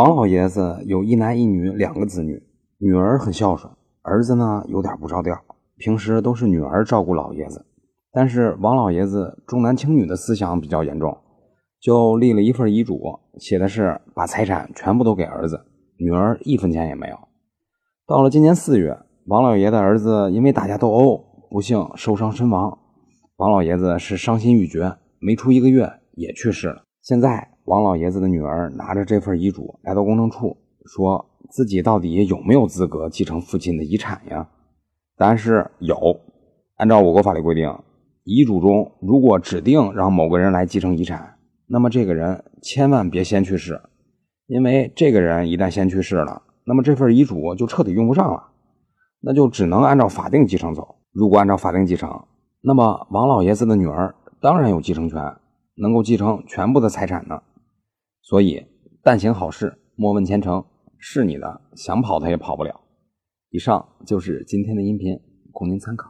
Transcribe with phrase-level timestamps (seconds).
[0.00, 2.42] 王老爷子有一男一女两个子女，
[2.78, 5.38] 女儿很孝顺，儿子呢有点不着调，
[5.76, 7.66] 平时都是女儿照顾老爷子。
[8.10, 11.14] 但是王老爷子重男轻女的思想比较严重，
[11.82, 12.98] 就立了一份遗嘱，
[13.38, 15.60] 写的是把财产全部都给儿子，
[15.98, 17.18] 女儿一分钱也没有。
[18.06, 22.78] 到了今年四月，王老爷的儿子因为打架斗殴，不幸受伤身亡。
[23.36, 26.84] 王老爷子是伤心欲绝，没出一个月也去世了。
[27.02, 30.56] 现在，王老爷子的女儿拿着这份遗嘱来到公证处，
[30.86, 34.48] 说自己到底有没有资格继承父亲的遗产呀？
[35.16, 35.96] 答案是有。
[36.76, 37.72] 按照我国法律规定，
[38.24, 43.80] 遗嘱中如果指定让某个人来继承遗产，那么这个人千万别先去世，
[44.46, 48.42] 因为这个人一旦先去世了，那么这份遗嘱就彻底用不上了，
[49.20, 50.96] 那就只能按照法定继承走。
[51.12, 52.24] 如果按照法定继承，
[52.62, 55.36] 那么王老爷子的女儿当然有继承权。
[55.76, 57.40] 能够继承全部的财产呢，
[58.22, 58.64] 所以
[59.02, 60.64] 但行好事，莫问前程，
[60.98, 62.80] 是你的，想跑他也跑不了。
[63.50, 65.18] 以上就是今天的音频，
[65.50, 66.08] 供您参考。